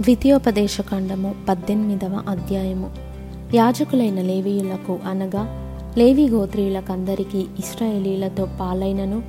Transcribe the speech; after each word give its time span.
ద్వితీయోపదేశకాండము 0.00 1.34
పద్దెనిమిదవ 1.48 2.22
అధ్యాయము. 2.28 2.90
యాజకులైన 3.54 4.20
లేవీయులకు 4.20 4.98
అనగా 5.04 5.46
లేవి 5.98 6.28
గోత్రీయులకందరికీ 6.28 7.38
ఇస్రాయేలీలతో 7.38 8.48
పాలైనను 8.60 9.22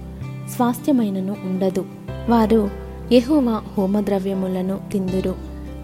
స్వాస్థ్యమైనను 0.56 1.36
ఉండదు. 1.44 1.86
వారు 2.30 2.70
యహోవా 3.12 3.62
హోమద్రవ్యములను 3.78 4.80
తిందురు. 4.92 5.36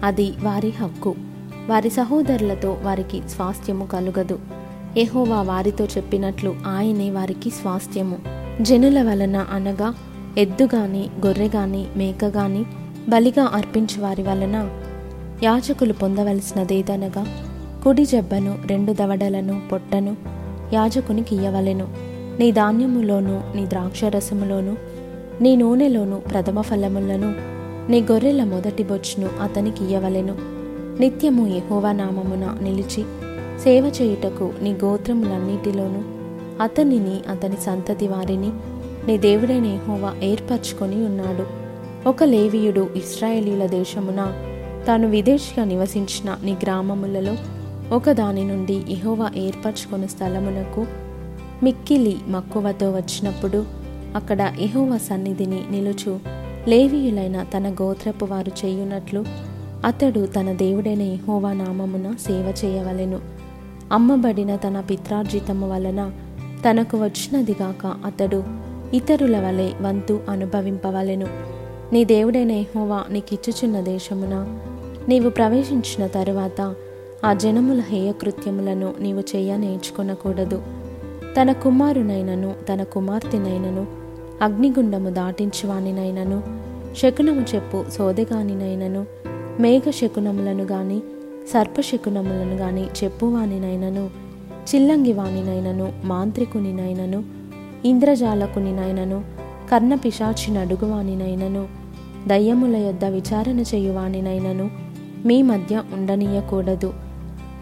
అది 0.04 0.32
వారి 0.42 0.70
హక్కు. 0.70 1.14
వారి 1.68 1.90
సహోదరులతో 1.90 2.78
వారికి 2.82 3.22
స్వాస్థ్యము 3.28 3.84
కలుగదు. 3.84 4.38
యహోవా 4.96 5.42
వారితో 5.42 5.84
చెప్పినట్లు 5.84 6.56
ఆయనే 6.66 7.10
వారికి 7.10 7.50
స్వాస్థ్యము. 7.50 8.18
జనుల 8.62 9.02
వలన 9.02 9.36
అనగా 9.36 9.94
ఎద్దు 10.38 10.68
గాని 10.74 11.08
గొర్రె 11.26 11.48
గాని 11.48 11.86
మేక 11.96 12.24
గాని 12.24 12.64
బలిగా 13.08 13.44
అర్పించు 13.44 14.02
వారి 14.02 14.22
వలన 14.22 14.70
యాజకులు 15.42 15.92
పొందవలసినదేదనగా 15.92 17.26
కుడి 17.84 18.04
జబ్బను 18.04 18.58
రెండు 18.66 18.92
దవడలను 18.92 19.62
పొట్టను 19.72 20.16
యాజకునికి 20.72 21.36
ఇయ్యవలెను. 21.36 21.88
నీ 22.38 22.52
ధాన్యములోను 22.52 23.42
నీ 23.54 23.66
ద్రాక్షరసములోను 23.66 24.76
నీ 25.40 25.56
నూనెలోను 25.56 26.16
ప్రథమ 26.16 26.60
ఫలములను 26.60 27.34
నీ 27.90 28.00
గొర్రెల 28.00 28.44
మొదటి 28.44 28.82
బొచ్చును 28.82 29.28
అతనికి 29.42 29.84
ఇయ్యవలెను. 29.84 30.36
నిత్యము 31.00 31.46
ఎహోవా 31.46 31.92
నామమున 31.92 32.58
నిలిచి 32.62 33.04
సేవ 33.60 33.92
చేయుటకు 34.02 34.52
నీ 34.62 34.72
గోత్రములన్నిటిలోను 34.72 36.04
అతనిని 36.62 37.20
అతని 37.28 37.56
సంతతి 37.66 38.08
వారిని 38.08 38.50
నీ 39.06 39.18
దేవుడైన 39.18 39.66
ఎహోవా 39.66 40.14
ఏర్పరచుకొని 40.22 41.04
ఉన్నాడు. 41.04 41.65
ఒక 42.06 42.24
లేవీయుడు 42.24 42.88
ఇస్రాయేలీల 42.96 43.66
దేశమున 43.66 44.32
తాను 44.86 45.08
విదేశిగా 45.08 45.64
నివసించిన 45.64 46.36
నీ 46.44 46.52
గ్రామములలో 46.52 47.36
ఒక 47.94 48.10
దాని 48.10 48.44
నుండి 48.44 48.74
ఇహోవా 48.74 49.30
ఏర్పరచుకున్న 49.36 50.06
స్థలమునకు 50.06 50.86
మిక్కిలి 51.62 52.16
మక్కువతో 52.28 52.90
వచ్చినప్పుడు 52.90 53.64
అక్కడ 54.16 54.52
ఇహోవా 54.58 54.96
సన్నిధిని 54.96 55.60
నిలుచు 55.70 56.20
లేవీయులైన 56.68 57.42
తన 57.42 57.74
గోత్రపు 57.82 58.24
వారు 58.24 58.52
చేయునట్లు 58.64 59.24
అతడు 59.84 60.26
తన 60.26 60.52
దేవుడైన 60.52 61.00
ఇహోవా 61.00 61.52
నామమున 61.52 62.14
సేవ 62.20 62.54
చేయవలెను. 62.64 63.20
అమ్మబడిన 63.92 64.56
తన 64.56 64.80
పిత్రార్జితము 64.80 65.70
వలన 65.70 66.12
తనకు 66.70 67.04
వచ్చినదిగాక 67.04 67.86
అతడు 67.86 68.44
ఇతరుల 68.94 69.40
వలె 69.40 69.68
వంతు 69.80 70.20
అనుభవింపవలెను. 70.28 71.56
నీ 71.92 72.04
దేవుడైన 72.04 72.52
యెహోవా 72.52 73.04
నీకిచ్చుచున్న 73.10 73.80
దేశమున 73.80 74.58
నీవు 75.08 75.30
ప్రవేశించిన 75.30 76.06
తరువాత 76.06 76.74
ఆ 77.24 77.32
జనముల 77.32 77.80
హేయకృత్యములను 77.80 78.94
నీవు 79.00 79.20
చేయ 79.20 79.56
నేర్చుకొనకూడదు. 79.56 80.62
తన 81.40 81.52
కుమారునైనను 81.52 82.54
తన 82.72 82.82
కుమార్తెనైనను 82.82 83.86
అగ్నిగుండము 84.42 85.10
దాటించువానినైనను 85.10 86.42
శకునము 86.96 87.40
చెప్పు 87.54 87.84
సోదెగానినైనను 87.98 89.06
మేఘ 89.60 89.82
శకునములను 89.90 90.64
గాని 90.64 91.00
సర్పశకునములను 91.54 92.54
గాని 92.56 92.84
చెప్పువానినైనను 93.04 94.10
చిల్లంగివానినైనను 94.74 95.92
మాంత్రికునినైనను 96.04 97.24
ఇంద్రజాలకునినైనను 97.84 99.35
కర్ణ 99.70 99.94
పిశాచిని 99.94 100.58
అడుగువానినైనను 100.58 101.66
దయ్యముల 102.26 102.76
యొద్ద 102.76 103.04
విచారణ 103.04 103.60
చేయువానినైనను 103.60 104.70
మీ 105.26 105.42
మధ్య 105.42 105.82
ఉండనీయకూడదు. 105.92 106.92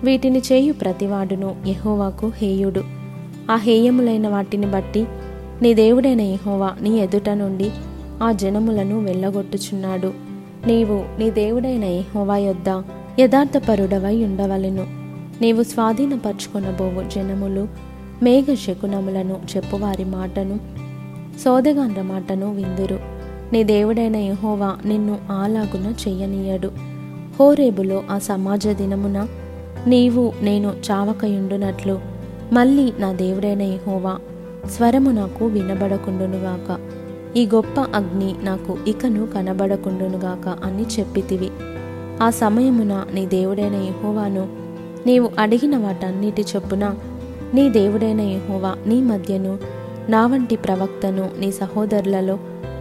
వీటిని 0.05 0.39
చేయు 0.39 0.73
ప్రతివాడును 0.73 1.57
యహోవాకు 1.67 2.33
హేయుడు. 2.37 2.85
ఆ 3.51 3.57
హేయములైన 3.57 4.29
వాటిని 4.29 4.67
బట్టి 4.67 5.07
నీ 5.63 5.75
దేవుడైన 5.75 6.21
యెహోవా 6.21 6.73
నీ 6.81 6.99
ఎదుట 6.99 7.29
నుండి 7.29 7.71
ఆ 8.23 8.33
జనములను 8.33 9.01
వెళ్ళగొట్టుచున్నాడు. 9.01 10.13
నీవు 10.67 11.05
నీ 11.19 11.31
దేవుడైన 11.31 11.85
యెహోవా 11.85 12.37
యొద్ద 12.37 12.83
యథార్థపరుడవై 13.21 14.25
ఉండవలెను. 14.25 14.87
నీవు 15.41 15.63
స్వాధీనపరుచుకొనబోవు 15.63 17.11
జనములు 17.11 17.69
మేఘ 18.23 18.45
శకునములను 18.55 19.41
చెప్పువారి 19.57 20.05
మాటను 20.05 20.74
సోదగాండ్ర 21.43 22.03
మాటను 22.03 22.55
విందురు. 22.55 22.99
నీ 23.53 23.65
దేవుడైన 23.65 24.17
యహోవా 24.17 24.77
నిన్ను 24.85 25.19
ఆలాగున 25.31 25.95
చెయ్యనీయడు 26.09 26.71
హోరేబులో 27.41 28.03
ఆ 28.11 28.19
సమాజ 28.19 28.69
దినమున 28.69 29.29
నీవు 29.87 30.33
నేను 30.43 30.73
చావకయుండునట్లు. 30.91 32.01
మళ్ళీ 32.53 32.93
నా 32.99 33.13
దేవుడైన 33.13 33.63
యహోవా 33.63 34.19
స్వరము 34.71 35.11
నాకు 35.11 35.47
వినబడకుండునుగాక 35.47 36.79
ఈ 37.37 37.47
గొప్ప 37.47 37.81
అగ్ని 37.81 38.35
నాకు 38.43 38.79
ఇకను 38.87 39.27
కనబడకుండునుగాక 39.27 40.49
అని 40.65 40.83
చెప్పితివి. 40.83 41.51
ఆ 42.23 42.31
సమయమున 42.31 43.05
నీ 43.15 43.27
దేవుడైన 43.27 43.75
యహోవాను 43.75 44.49
నీవు 45.07 45.31
అడిగిన 45.39 45.77
వాటన్నిటి 45.77 46.45
చొప్పున 46.57 46.95
నీ 47.55 47.69
దేవుడైన 47.69 48.21
యహోవా 48.21 48.75
నీ 48.87 49.01
మధ్యను 49.01 49.59
నా 50.09 50.27
వంటి 50.27 50.57
ప్రవక్తను 50.57 51.31
నీ 51.39 51.53
సహోదరులలో 51.53 52.39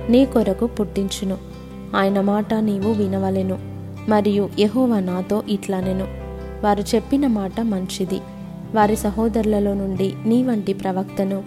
నీ 0.09 0.25
కొరకు 0.25 0.67
పుట్టించును. 0.67 1.37
ఆయన 1.95 2.21
మాట 2.21 2.53
నీవు 2.53 2.91
వినవలెను 2.91 3.59
మరియు 4.09 4.49
యెహోవా 4.59 4.99
నాతో 4.99 5.43
ఇట్లనెను. 5.49 6.07
వారు 6.63 6.95
చెప్పిన 6.95 7.27
మాట 7.27 7.61
మంచిది. 7.61 8.21
వారి 8.75 8.95
సహోదరులలో 8.95 9.73
నుండి 9.73 10.13
నీ 10.25 10.43
వంటి 10.43 10.73
ప్రవక్తను 10.73 11.43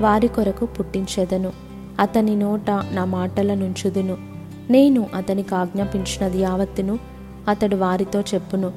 వారి 0.00 0.28
కొరకు 0.28 0.66
పుట్టించెదను. 0.66 1.52
అతని 2.00 2.36
నోట 2.36 2.70
నా 2.70 3.04
మాటల 3.04 3.54
నుంచుదును. 3.54 4.16
నేను 4.70 5.06
అతనికి 5.14 5.54
ఆజ్ఞాపించినది 5.54 6.40
యావత్తును 6.40 6.98
అతడు 7.48 7.76
వారితో 7.76 8.20
చెప్పును. 8.20 8.72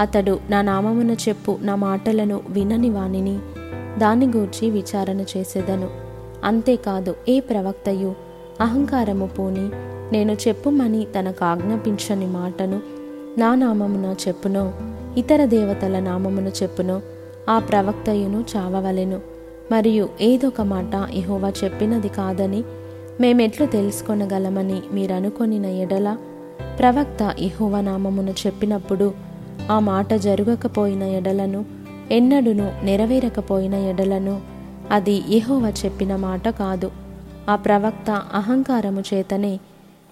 అతడు 0.00 0.40
నా 0.50 0.62
నామమున 0.62 1.10
చెప్పు 1.10 1.58
నా 1.60 1.74
మాటలను 1.74 2.40
వినని 2.48 2.90
వానిని 2.90 3.38
దాని 4.00 4.26
గూర్చి 4.26 4.70
విచారణ 4.70 5.20
చేసేదను. 5.20 5.88
అంతేకాదు 6.44 7.14
ఏ 7.28 7.40
ప్రవక్తయు? 7.40 8.14
అహంకారము 8.60 9.26
పూని 9.26 9.70
నేను 10.12 10.32
చెప్పుమని 10.32 11.06
తనకు 11.18 11.44
ఆజ్ఞాపించని 11.44 12.26
మాటను 12.26 12.80
నా 13.38 13.54
నామమున 13.54 14.14
చెప్పునో 14.28 14.72
ఇతర 15.16 15.44
దేవతల 15.44 16.00
నామమున 16.00 16.46
చెప్పునో 16.46 17.00
ఆ 17.48 17.58
ప్రవక్తయును 17.58 18.44
చావవలెను. 18.56 19.20
మరియు 19.72 20.08
ఏదొక 20.20 20.60
మాట 20.60 21.10
ఇహోవా 21.10 21.52
చెప్పినది 21.64 22.08
కాదని 22.08 22.64
మేమెట్లు 23.20 23.66
తెలుసుకొనగలమని 23.66 24.82
మీరనుకొనిన 24.92 25.66
ఎడల 25.66 26.16
ప్రవక్త 26.78 27.34
ఇహోవ 27.38 27.80
నామమున 27.80 28.28
చెప్పినప్పుడు 28.28 29.14
ఆ 29.70 29.78
మాట 29.78 30.14
జరగకపోయిన 30.14 31.02
ఎడలను 31.02 31.79
ఎన్నడును 32.12 32.72
నెరవేరకపోయిన 32.84 33.74
ఎడలను 33.74 34.40
అది 34.90 35.22
ఎహోవ 35.36 35.72
చెప్పిన 35.84 36.16
మాట 36.16 36.48
కాదు. 36.48 36.90
ఆ 37.48 37.56
ప్రవక్త 37.56 38.10
అహంకారము 38.10 39.02
చేతనే 39.14 39.60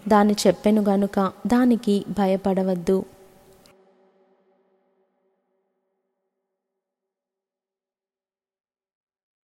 దాని 0.09 0.34
చెప్పెను 0.47 0.82
గనుక 0.82 1.32
దానికి 1.47 2.04
భయపడవద్దు. 2.10 3.04